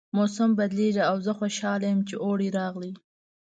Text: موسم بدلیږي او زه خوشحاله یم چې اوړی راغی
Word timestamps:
موسم 0.17 0.49
بدلیږي 0.59 1.03
او 1.09 1.15
زه 1.25 1.31
خوشحاله 1.39 1.85
یم 1.91 1.99
چې 2.09 2.15
اوړی 2.23 2.49
راغی 2.57 2.91